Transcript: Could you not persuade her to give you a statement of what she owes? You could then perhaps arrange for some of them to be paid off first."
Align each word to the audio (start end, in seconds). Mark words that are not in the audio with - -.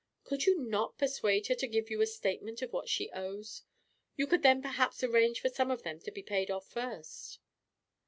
Could 0.23 0.47
you 0.47 0.57
not 0.59 0.97
persuade 0.97 1.45
her 1.45 1.53
to 1.53 1.67
give 1.67 1.91
you 1.91 2.01
a 2.01 2.07
statement 2.07 2.63
of 2.63 2.73
what 2.73 2.89
she 2.89 3.11
owes? 3.11 3.61
You 4.15 4.25
could 4.25 4.41
then 4.41 4.59
perhaps 4.59 5.03
arrange 5.03 5.39
for 5.39 5.49
some 5.49 5.69
of 5.69 5.83
them 5.83 5.99
to 5.99 6.09
be 6.09 6.23
paid 6.23 6.49
off 6.49 6.67
first." 6.67 7.37